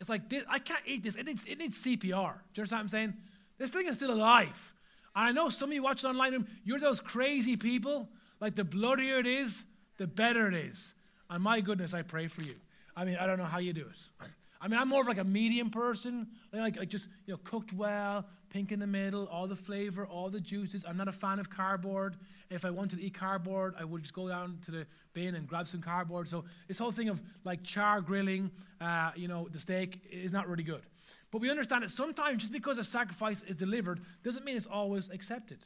[0.00, 1.16] It's like, this, I can't eat this.
[1.16, 2.00] It needs, it needs CPR.
[2.00, 3.14] Do you understand what I'm saying?
[3.58, 4.74] This thing is still alive.
[5.16, 8.08] And I know some of you watching online, you're those crazy people.
[8.40, 9.64] Like, the bloodier it is,
[9.96, 10.94] the better it is.
[11.28, 12.54] And my goodness, I pray for you.
[12.96, 14.26] I mean, I don't know how you do it.
[14.60, 17.72] I mean, I'm more of like a medium person, like, like just you know, cooked
[17.72, 20.84] well, pink in the middle, all the flavor, all the juices.
[20.86, 22.16] I'm not a fan of cardboard.
[22.50, 25.46] If I wanted to eat cardboard, I would just go down to the bin and
[25.46, 26.28] grab some cardboard.
[26.28, 30.48] So this whole thing of like char grilling, uh, you know, the steak is not
[30.48, 30.82] really good.
[31.30, 35.10] But we understand that sometimes just because a sacrifice is delivered doesn't mean it's always
[35.10, 35.58] accepted.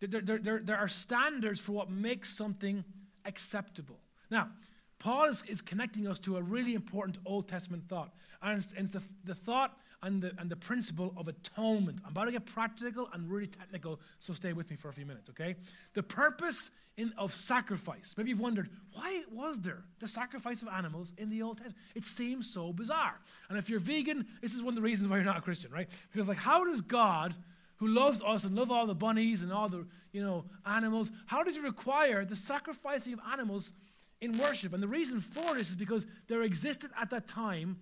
[0.00, 2.84] There, there, there, there are standards for what makes something
[3.24, 3.98] acceptable.
[4.30, 4.50] Now,
[4.98, 8.12] Paul is, is connecting us to a really important Old Testament thought.
[8.42, 12.00] And it's, it's the, the thought and the, and the principle of atonement.
[12.04, 15.06] I'm about to get practical and really technical, so stay with me for a few
[15.06, 15.56] minutes, okay?
[15.94, 18.14] The purpose in, of sacrifice.
[18.16, 21.78] Maybe you've wondered, why was there the sacrifice of animals in the Old Testament?
[21.94, 23.18] It seems so bizarre.
[23.48, 25.72] And if you're vegan, this is one of the reasons why you're not a Christian,
[25.72, 25.88] right?
[26.12, 27.34] Because, like, how does God,
[27.76, 31.42] who loves us and love all the bunnies and all the, you know, animals, how
[31.42, 33.72] does he require the sacrificing of animals
[34.20, 34.72] in worship?
[34.72, 37.78] And the reason for this is because there existed at that time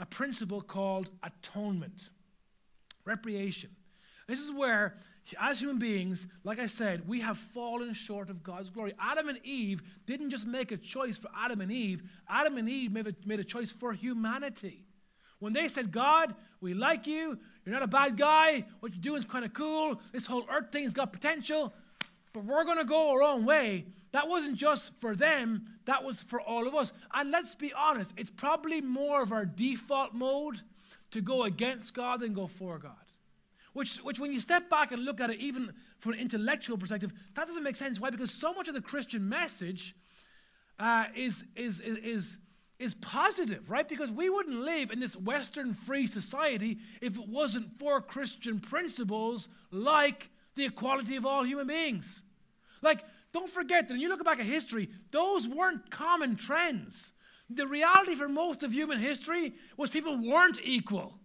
[0.00, 2.08] a principle called atonement,
[3.04, 3.70] reparation.
[4.26, 4.96] This is where,
[5.38, 8.94] as human beings, like I said, we have fallen short of God's glory.
[8.98, 12.92] Adam and Eve didn't just make a choice for Adam and Eve, Adam and Eve
[12.92, 14.86] made a, made a choice for humanity.
[15.38, 19.18] When they said, God, we like you, you're not a bad guy, what you're doing
[19.18, 21.74] is kind of cool, this whole earth thing's got potential,
[22.32, 23.84] but we're going to go our own way.
[24.12, 26.92] That wasn't just for them, that was for all of us.
[27.14, 30.62] And let's be honest, it's probably more of our default mode
[31.12, 32.92] to go against God than go for God.
[33.72, 37.12] Which, which, when you step back and look at it, even from an intellectual perspective,
[37.34, 38.00] that doesn't make sense.
[38.00, 38.10] Why?
[38.10, 39.94] Because so much of the Christian message
[40.80, 42.38] uh, is, is, is, is,
[42.80, 43.88] is positive, right?
[43.88, 49.48] Because we wouldn't live in this Western free society if it wasn't for Christian principles
[49.70, 52.24] like the equality of all human beings.
[52.82, 57.12] Like, don't forget that when you look back at history, those weren't common trends.
[57.48, 61.18] The reality for most of human history was people weren't equal.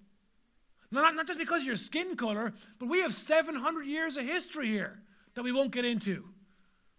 [0.92, 4.68] Not, not just because of your skin color, but we have 700 years of history
[4.68, 5.00] here
[5.34, 6.24] that we won't get into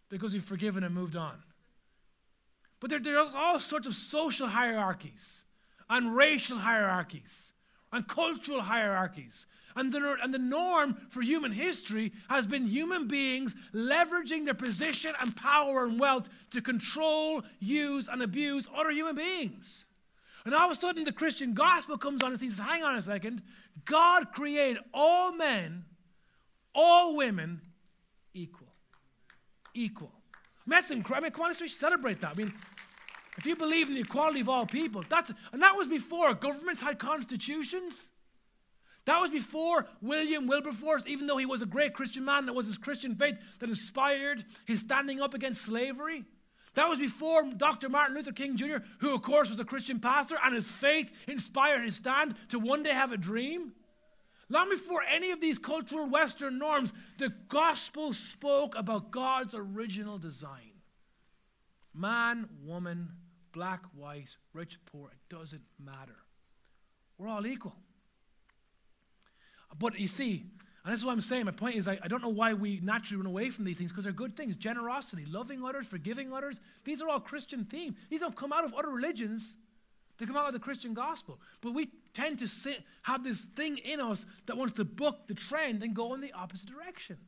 [0.09, 1.43] because we've forgiven and moved on.
[2.81, 5.45] But there, there's all sorts of social hierarchies
[5.89, 7.53] and racial hierarchies
[7.93, 13.55] and cultural hierarchies and the, and the norm for human history has been human beings
[13.75, 19.85] leveraging their position and power and wealth to control, use, and abuse other human beings.
[20.45, 23.03] And all of a sudden, the Christian gospel comes on and says, hang on a
[23.03, 23.43] second.
[23.85, 25.85] God created all men,
[26.75, 27.61] all women
[28.33, 28.69] equal.
[29.75, 30.13] Equal.
[30.15, 31.27] I mean, that's incredible.
[31.27, 32.31] I mean, come on, let's celebrate that.
[32.31, 32.53] I mean,
[33.37, 36.81] if you believe in the equality of all people, that's, and that was before governments
[36.81, 38.11] had constitutions.
[39.07, 42.67] That was before William Wilberforce, even though he was a great Christian man, that was
[42.67, 46.25] his Christian faith that inspired his standing up against slavery.
[46.75, 47.89] That was before Dr.
[47.89, 51.85] Martin Luther King Jr., who, of course, was a Christian pastor, and his faith inspired
[51.85, 53.73] his stand to one day have a dream.
[54.49, 60.73] Long before any of these cultural Western norms, the gospel spoke about God's original design
[61.95, 63.09] man, woman,
[63.53, 66.17] black, white, rich, poor, it doesn't matter.
[67.17, 67.75] We're all equal.
[69.79, 70.47] But you see,
[70.85, 71.47] and this is what I'm saying.
[71.47, 73.91] My point is, I, I don't know why we naturally run away from these things
[73.91, 74.57] because they're good things.
[74.57, 76.61] Generosity, loving others, forgiving others.
[76.85, 77.97] These are all Christian themes.
[78.09, 79.57] These don't come out of other religions,
[80.19, 81.41] they come out of the Christian gospel.
[81.61, 85.35] But we tend to sit, have this thing in us that wants to book the
[85.35, 87.19] trend and go in the opposite direction.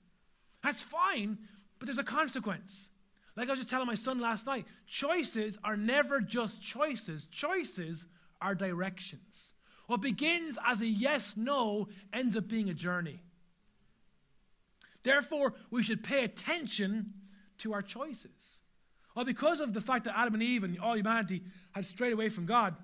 [0.62, 1.38] That's fine,
[1.78, 2.90] but there's a consequence.
[3.36, 8.06] Like I was just telling my son last night, choices are never just choices, choices
[8.40, 9.52] are directions.
[9.88, 13.20] What begins as a yes no ends up being a journey.
[15.02, 17.14] Therefore, we should pay attention
[17.58, 18.60] to our choices.
[19.14, 22.28] Well, because of the fact that Adam and Eve and all humanity had strayed away
[22.28, 22.76] from God,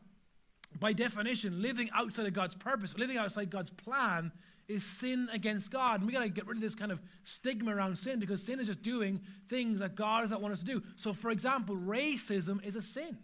[0.81, 4.33] by definition, living outside of God's purpose, living outside God's plan,
[4.67, 6.01] is sin against God.
[6.01, 8.59] And we got to get rid of this kind of stigma around sin because sin
[8.59, 10.83] is just doing things that God does not want us to do.
[10.97, 13.19] So, for example, racism is a sin.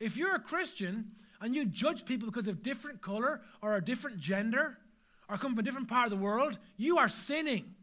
[0.00, 1.12] If you're a Christian
[1.42, 4.78] and you judge people because of different color or a different gender
[5.28, 7.74] or come from a different part of the world, you are sinning.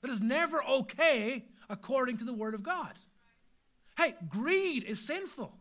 [0.00, 2.94] That is never okay according to the Word of God.
[3.96, 5.52] Hey, greed is sinful.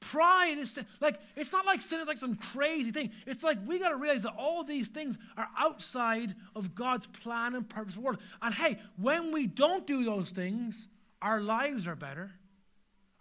[0.00, 0.86] Pride is sin.
[1.00, 3.10] like it's not like sin is like some crazy thing.
[3.26, 7.54] It's like we got to realize that all these things are outside of God's plan
[7.54, 8.18] and purpose for the world.
[8.40, 10.88] And hey, when we don't do those things,
[11.20, 12.32] our lives are better,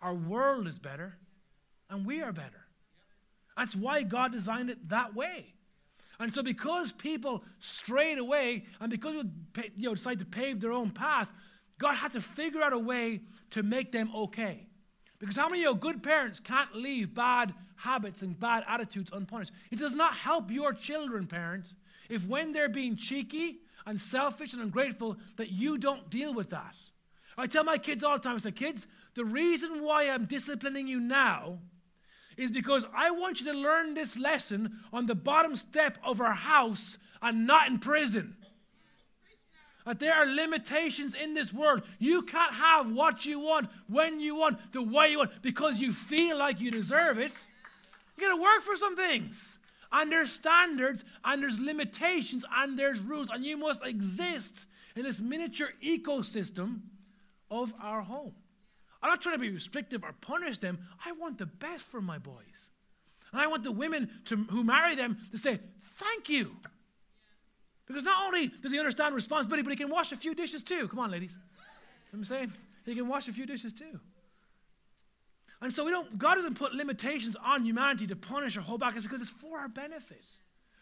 [0.01, 1.17] our world is better,
[1.89, 2.68] and we are better.
[3.59, 5.53] That's why God designed it that way.
[6.17, 10.91] And so, because people strayed away and because you know, decided to pave their own
[10.91, 11.29] path,
[11.77, 13.19] God had to figure out a way
[13.49, 14.65] to make them okay.
[15.19, 19.51] Because how many of you good parents can't leave bad habits and bad attitudes unpunished?
[19.71, 21.75] It does not help your children, parents,
[22.07, 26.77] if when they're being cheeky and selfish and ungrateful, that you don't deal with that.
[27.37, 30.87] I tell my kids all the time, I say, kids, the reason why I'm disciplining
[30.87, 31.59] you now
[32.39, 36.33] is because I want you to learn this lesson on the bottom step of our
[36.33, 38.37] house and not in prison.
[39.85, 41.81] That there are limitations in this world.
[41.97, 45.91] You can't have what you want, when you want, the way you want, because you
[45.91, 47.33] feel like you deserve it.
[48.17, 49.59] You gotta work for some things.
[49.91, 55.19] And there's standards, and there's limitations, and there's rules, and you must exist in this
[55.19, 56.81] miniature ecosystem
[57.51, 58.33] of our home.
[59.01, 60.79] I'm not trying to be restrictive or punish them.
[61.05, 62.69] I want the best for my boys.
[63.31, 65.59] And I want the women to, who marry them to say,
[65.95, 66.55] Thank you.
[67.85, 70.87] Because not only does he understand responsibility, but he can wash a few dishes too.
[70.87, 71.37] Come on, ladies.
[71.37, 72.53] You know I'm saying?
[72.85, 73.99] He can wash a few dishes too.
[75.61, 78.95] And so we don't, God doesn't put limitations on humanity to punish or hold back.
[78.95, 80.23] It's because it's for our benefit.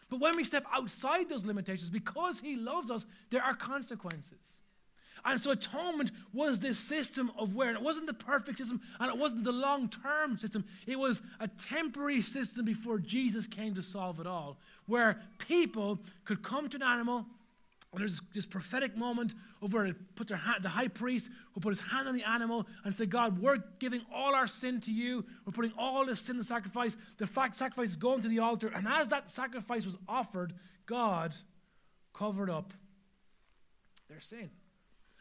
[0.10, 4.62] But when we step outside those limitations, because He loves us, there are consequences.
[5.28, 9.18] And so atonement was this system of where it wasn't the perfect system and it
[9.18, 10.64] wasn't the long term system.
[10.86, 16.42] It was a temporary system before Jesus came to solve it all, where people could
[16.42, 17.26] come to an animal.
[17.92, 21.70] And there's this prophetic moment of where put their hand, the high priest who put
[21.70, 25.26] his hand on the animal and said, God, we're giving all our sin to you.
[25.46, 26.96] We're putting all this sin in sacrifice.
[27.18, 28.72] The fact sacrifice is going to the altar.
[28.74, 30.54] And as that sacrifice was offered,
[30.86, 31.34] God
[32.14, 32.74] covered up
[34.10, 34.52] their sin.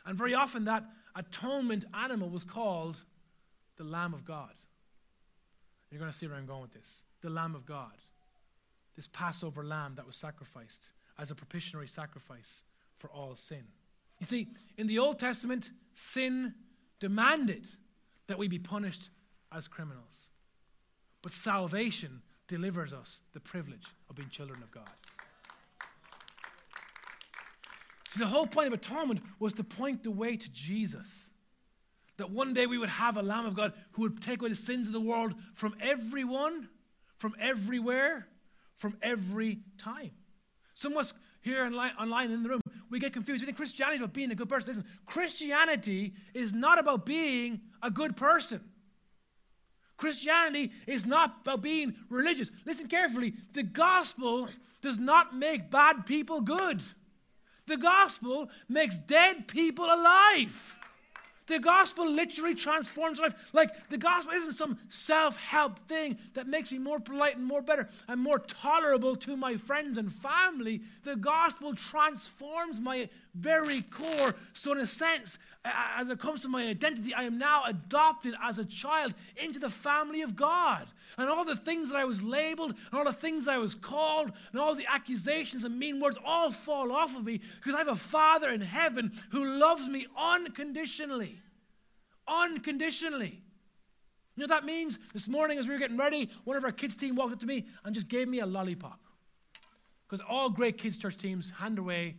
[0.07, 3.03] And very often that atonement animal was called
[3.77, 4.55] the Lamb of God.
[5.91, 7.05] You're going to see where I'm going with this.
[7.23, 7.93] The Lamb of God.
[8.97, 12.63] This Passover lamb that was sacrificed as a propitiatory sacrifice
[12.99, 13.65] for all sin.
[14.21, 16.55] You see, in the Old Testament, sin
[16.99, 17.67] demanded
[18.27, 19.11] that we be punished
[19.53, 20.31] as criminals.
[21.23, 24.89] But salvation delivers us the privilege of being children of God.
[28.17, 31.31] See, the whole point of atonement was to point the way to Jesus.
[32.17, 34.57] That one day we would have a Lamb of God who would take away the
[34.57, 36.71] sins of the world from everyone,
[37.19, 38.27] from everywhere,
[38.77, 40.13] from every time.
[40.73, 41.13] Some of us
[41.43, 43.43] here online, online in the room, we get confused.
[43.43, 44.69] We think Christianity is about being a good person.
[44.69, 48.63] Listen, Christianity is not about being a good person.
[49.99, 52.51] Christianity is not about being religious.
[52.65, 53.35] Listen carefully.
[53.53, 54.49] The gospel
[54.81, 56.83] does not make bad people good.
[57.67, 60.77] The gospel makes dead people alive.
[61.47, 63.35] The gospel literally transforms life.
[63.53, 67.89] Like the gospel isn't some self-help thing that makes me more polite and more better
[68.09, 70.83] and more tolerable to my friends and family.
[71.05, 74.35] The gospel transforms my very core.
[74.55, 78.59] So, in a sense, as it comes to my identity, I am now adopted as
[78.59, 80.87] a child into the family of God.
[81.19, 83.75] And all the things that I was labeled, and all the things that I was
[83.75, 87.79] called, and all the accusations and mean words all fall off of me because I
[87.79, 91.41] have a Father in heaven who loves me unconditionally.
[92.29, 93.43] Unconditionally.
[94.37, 94.99] You know what that means?
[95.15, 97.47] This morning, as we were getting ready, one of our kids' team walked up to
[97.47, 99.01] me and just gave me a lollipop.
[100.07, 102.17] Because all great kids' church teams hand away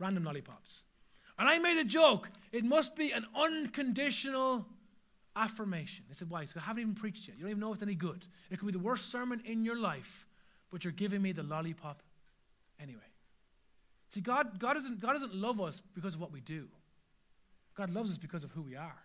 [0.00, 0.84] random lollipops.
[1.38, 2.28] And I made a joke.
[2.52, 4.66] It must be an unconditional
[5.36, 6.04] affirmation.
[6.08, 6.44] They said, Why?
[6.44, 7.36] Said, I haven't even preached yet.
[7.36, 8.26] You don't even know if it's any good.
[8.50, 10.26] It could be the worst sermon in your life,
[10.70, 12.02] but you're giving me the lollipop
[12.80, 13.00] anyway.
[14.10, 16.68] See, God, God, doesn't, God doesn't love us because of what we do,
[17.76, 18.98] God loves us because of who we are.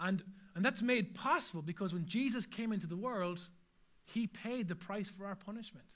[0.00, 0.22] And,
[0.56, 3.38] and that's made possible because when Jesus came into the world,
[4.04, 5.86] he paid the price for our punishment.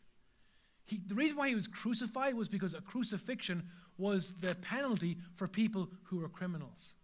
[0.89, 3.63] He, the reason why he was crucified was because a crucifixion
[3.99, 6.95] was the penalty for people who were criminals.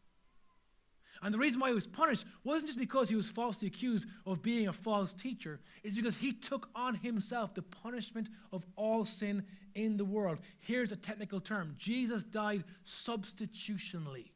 [1.23, 4.43] And the reason why he was punished wasn't just because he was falsely accused of
[4.43, 9.45] being a false teacher, it's because he took on himself the punishment of all sin
[9.75, 10.39] in the world.
[10.61, 14.34] Here's a technical term Jesus died substitutionally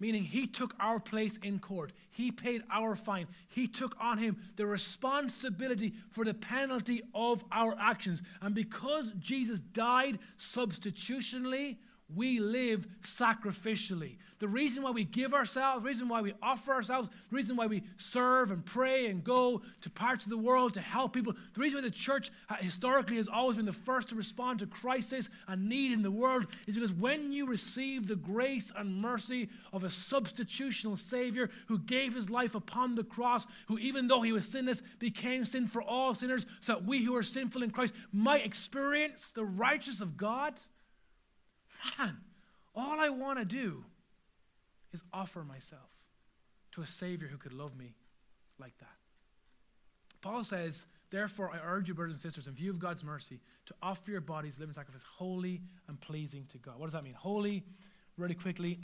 [0.00, 1.92] meaning he took our place in court.
[2.10, 3.26] He paid our fine.
[3.48, 8.22] He took on him the responsibility for the penalty of our actions.
[8.40, 11.78] And because Jesus died substitutionally,
[12.12, 14.16] we live sacrificially.
[14.38, 17.66] The reason why we give ourselves, the reason why we offer ourselves, the reason why
[17.66, 21.60] we serve and pray and go to parts of the world to help people, the
[21.60, 25.30] reason why the church uh, historically has always been the first to respond to crisis
[25.48, 29.82] and need in the world is because when you receive the grace and mercy of
[29.82, 34.46] a substitutional Savior who gave his life upon the cross, who even though he was
[34.46, 38.44] sinless became sin for all sinners, so that we who are sinful in Christ might
[38.44, 40.54] experience the righteousness of God
[41.98, 42.18] man,
[42.74, 43.84] all I want to do
[44.92, 45.90] is offer myself
[46.72, 47.94] to a Savior who could love me
[48.58, 48.88] like that.
[50.22, 53.74] Paul says, Therefore, I urge you, brothers and sisters, in view of God's mercy, to
[53.82, 56.78] offer your bodies living sacrifice, holy and pleasing to God.
[56.78, 57.14] What does that mean?
[57.14, 57.62] Holy,
[58.16, 58.80] really quickly,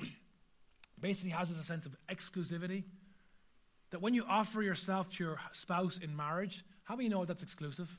[1.01, 2.85] basically has this a sense of exclusivity.
[3.91, 7.99] That when you offer yourself to your spouse in marriage, how many know that's exclusive?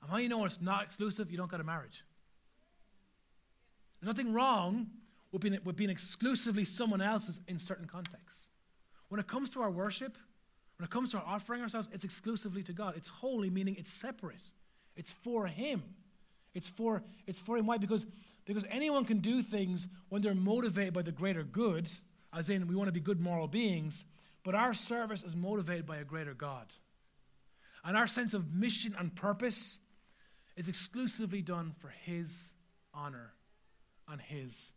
[0.00, 1.30] And how do you know it's not exclusive?
[1.30, 2.02] You don't got a marriage.
[4.02, 4.88] There's nothing wrong
[5.30, 8.48] with being, with being exclusively someone else's in certain contexts.
[9.08, 10.18] When it comes to our worship,
[10.76, 12.94] when it comes to our offering ourselves, it's exclusively to God.
[12.96, 14.42] It's holy, meaning it's separate.
[14.96, 15.84] It's for Him.
[16.52, 17.66] It's for, it's for Him.
[17.66, 17.78] Why?
[17.78, 18.04] Because,
[18.44, 21.88] because anyone can do things when they're motivated by the greater good,
[22.34, 24.04] as in we want to be good moral beings,
[24.42, 26.66] but our service is motivated by a greater God.
[27.84, 29.78] And our sense of mission and purpose
[30.56, 32.52] is exclusively done for His
[32.92, 33.34] honor
[34.08, 34.72] and His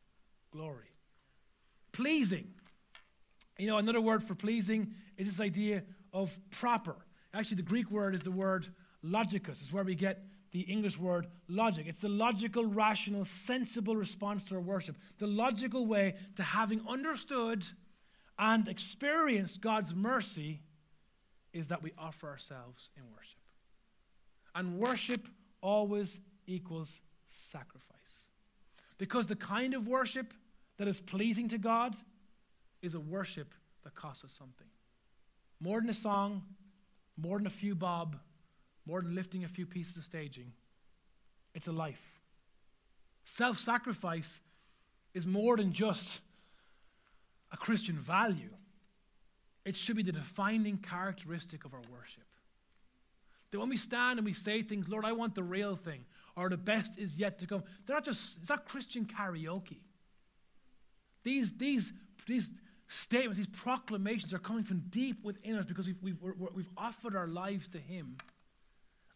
[0.51, 0.91] glory.
[1.91, 2.53] Pleasing.
[3.57, 6.95] You know, another word for pleasing is this idea of proper.
[7.33, 8.67] Actually, the Greek word is the word
[9.03, 11.85] logikos, is where we get the English word logic.
[11.87, 14.97] It's the logical, rational, sensible response to our worship.
[15.17, 17.65] The logical way to having understood
[18.39, 20.61] and experienced God's mercy
[21.51, 23.39] is that we offer ourselves in worship.
[24.53, 25.27] And worship
[25.61, 27.94] always equals sacrifice.
[28.97, 30.33] Because the kind of worship
[30.77, 31.95] that is pleasing to God
[32.81, 34.67] is a worship that costs us something.
[35.59, 36.43] More than a song,
[37.17, 38.17] more than a few bob,
[38.85, 40.51] more than lifting a few pieces of staging.
[41.53, 42.21] It's a life.
[43.23, 44.39] Self sacrifice
[45.13, 46.21] is more than just
[47.51, 48.49] a Christian value,
[49.63, 52.23] it should be the defining characteristic of our worship.
[53.51, 56.49] That when we stand and we say things, Lord, I want the real thing, or
[56.49, 57.63] the best is yet to come.
[57.85, 59.79] They're not just, it's not Christian karaoke.
[61.23, 61.93] These, these,
[62.27, 62.51] these
[62.87, 66.17] statements, these proclamations are coming from deep within us because we've, we've,
[66.53, 68.17] we've offered our lives to Him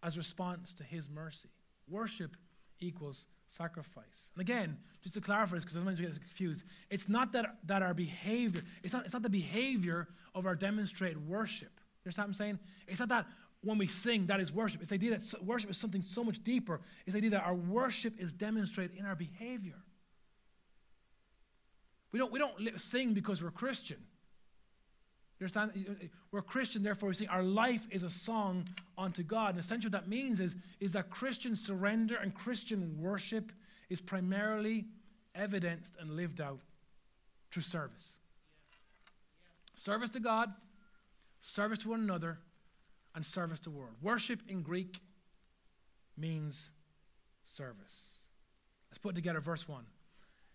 [0.01, 1.49] as response to His mercy.
[1.87, 2.35] Worship
[2.79, 4.31] equals sacrifice.
[4.35, 7.81] And again, just to clarify this, because sometimes we get confused, it's not that, that
[7.81, 11.71] our behavior, it's not, it's not the behavior of our demonstrated worship.
[12.03, 12.59] You understand what I'm saying?
[12.87, 13.27] It's not that
[13.61, 14.81] when we sing, that is worship.
[14.81, 16.79] It's the idea that worship is something so much deeper.
[17.05, 19.75] It's the idea that our worship is demonstrated in our behavior.
[22.11, 23.97] We don't, we don't sing because we're Christian.
[25.39, 26.09] You understand?
[26.31, 27.29] We're Christian, therefore we sing.
[27.29, 28.65] Our life is a song
[28.97, 29.51] unto God.
[29.51, 33.51] And essentially what that means is, is that Christian surrender and Christian worship
[33.89, 34.85] is primarily
[35.35, 36.59] evidenced and lived out
[37.51, 38.15] through service.
[39.75, 40.51] Service to God,
[41.39, 42.39] service to one another,
[43.19, 43.95] and service the world.
[44.01, 45.01] Worship in Greek
[46.15, 46.71] means
[47.43, 48.19] service.
[48.89, 49.83] Let's put together verse 1.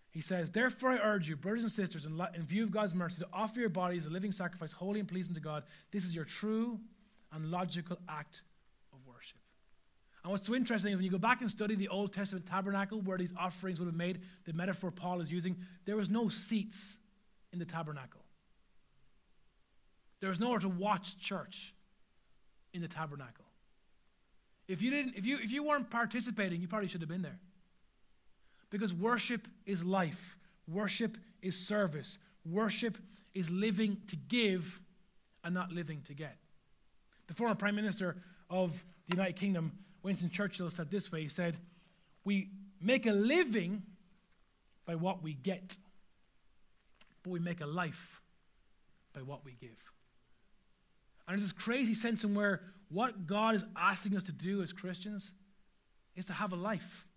[0.09, 3.21] He says, Therefore I urge you, brothers and sisters, in, in view of God's mercy,
[3.21, 5.61] to offer your bodies a living sacrifice, holy and pleasing to God.
[5.91, 6.79] This is your true
[7.31, 8.41] and logical act
[8.91, 9.37] of worship.
[10.23, 12.99] And what's so interesting is when you go back and study the Old Testament tabernacle
[13.01, 15.55] where these offerings would have made, the metaphor Paul is using,
[15.85, 16.97] there was no seats
[17.53, 18.21] in the tabernacle.
[20.19, 21.74] There was nowhere to watch church
[22.75, 23.45] in the tabernacle.
[24.67, 27.39] If you didn't, if you if you weren't participating, you probably should have been there.
[28.69, 30.37] Because worship is life.
[30.67, 32.17] Worship is service.
[32.45, 32.97] Worship
[33.33, 34.81] is living to give
[35.43, 36.37] and not living to get.
[37.27, 38.17] The former Prime Minister
[38.49, 39.71] of the United Kingdom,
[40.03, 41.57] Winston Churchill, said this way He said,
[42.23, 42.49] We
[42.81, 43.83] make a living
[44.85, 45.77] by what we get,
[47.23, 48.21] but we make a life
[49.13, 49.94] by what we give.
[51.27, 54.71] And there's this crazy sense in where what God is asking us to do as
[54.71, 55.33] Christians
[56.15, 57.07] is to have a life,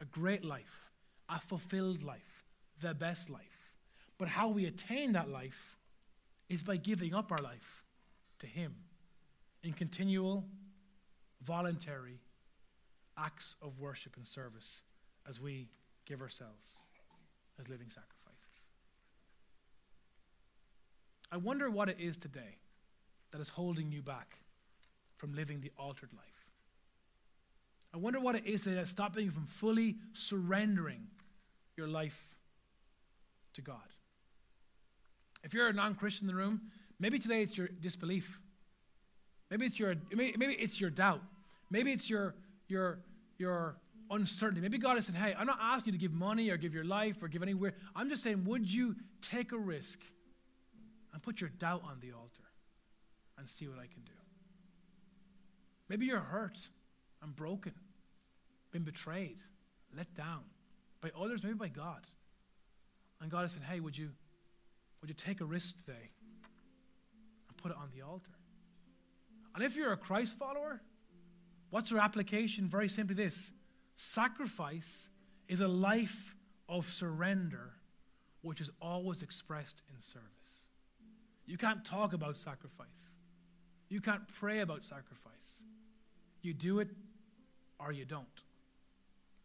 [0.00, 0.90] a great life,
[1.28, 2.44] a fulfilled life,
[2.80, 3.72] the best life.
[4.18, 5.76] But how we attain that life
[6.48, 7.82] is by giving up our life
[8.38, 8.74] to Him
[9.62, 10.44] in continual,
[11.42, 12.20] voluntary
[13.18, 14.82] acts of worship and service
[15.28, 15.68] as we
[16.04, 16.72] give ourselves
[17.58, 18.62] as living sacrifices.
[21.32, 22.58] I wonder what it is today
[23.32, 24.38] that is holding you back
[25.16, 26.24] from living the altered life.
[27.94, 31.06] I wonder what it is that's stopping you from fully surrendering
[31.76, 32.36] your life
[33.54, 33.76] to God.
[35.42, 36.60] If you're a non Christian in the room,
[36.98, 38.40] maybe today it's your disbelief.
[39.50, 41.22] Maybe it's your, maybe it's your doubt.
[41.70, 42.34] Maybe it's your,
[42.68, 42.98] your,
[43.38, 43.76] your
[44.10, 44.60] uncertainty.
[44.60, 46.84] Maybe God has said, hey, I'm not asking you to give money or give your
[46.84, 47.74] life or give anywhere.
[47.94, 50.00] I'm just saying, would you take a risk
[51.12, 52.45] and put your doubt on the altar
[53.38, 54.12] and see what I can do?
[55.88, 56.58] Maybe you're hurt
[57.22, 57.74] and broken,
[58.72, 59.38] been betrayed,
[59.96, 60.42] let down
[61.00, 62.06] by others, maybe by God.
[63.20, 64.10] And God has said, hey, would you,
[65.00, 66.10] would you take a risk today
[67.48, 68.32] and put it on the altar?
[69.54, 70.82] And if you're a Christ follower,
[71.70, 72.68] what's your application?
[72.68, 73.52] Very simply this
[73.96, 75.08] sacrifice
[75.48, 76.34] is a life
[76.68, 77.72] of surrender
[78.42, 80.66] which is always expressed in service.
[81.46, 83.15] You can't talk about sacrifice.
[83.88, 85.62] You can't pray about sacrifice.
[86.42, 86.88] You do it
[87.78, 88.26] or you don't.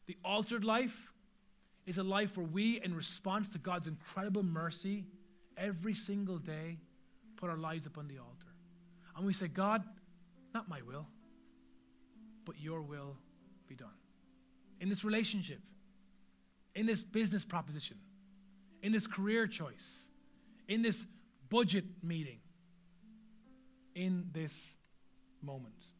[0.08, 1.12] The altered life
[1.86, 5.06] is a life where we, in response to God's incredible mercy,
[5.58, 6.78] every single day
[7.38, 8.48] put our lives upon the altar.
[9.16, 9.84] And we say, God,
[10.54, 11.08] not my will,
[12.46, 13.18] but your will
[13.68, 13.90] be done.
[14.80, 15.60] In this relationship,
[16.76, 17.98] in this business proposition,
[18.82, 20.06] in this career choice,
[20.68, 21.06] in this
[21.50, 22.40] budget meeting,
[23.96, 24.78] in this
[25.42, 25.91] moment.